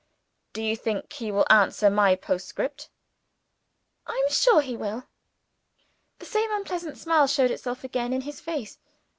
"Do 0.53 0.63
you 0.63 0.75
think 0.75 1.13
he 1.13 1.31
will 1.31 1.45
answer 1.51 1.87
my 1.91 2.15
postscript?" 2.15 2.89
"I 4.07 4.19
am 4.25 4.33
sure 4.33 4.61
he 4.61 4.75
will!" 4.75 5.03
The 6.17 6.25
same 6.25 6.49
unpleasant 6.51 6.97
smile 6.97 7.27
showed 7.27 7.51
itself 7.51 7.83
again 7.83 8.11
in 8.11 8.21
his 8.21 8.39
face. 8.41 8.79